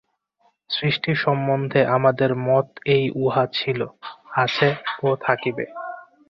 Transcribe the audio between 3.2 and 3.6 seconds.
উহা